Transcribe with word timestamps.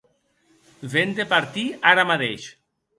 Ven 0.95 1.15
de 1.21 1.27
partir 1.37 1.69
ara 1.95 2.09
madeish. 2.13 2.53